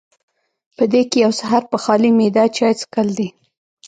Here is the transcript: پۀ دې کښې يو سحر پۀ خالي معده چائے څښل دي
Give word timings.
پۀ 0.75 0.85
دې 0.91 1.01
کښې 1.11 1.19
يو 1.23 1.31
سحر 1.39 1.63
پۀ 1.71 1.77
خالي 1.83 2.09
معده 2.17 2.43
چائے 2.55 2.75
څښل 2.79 3.07
دي 3.17 3.27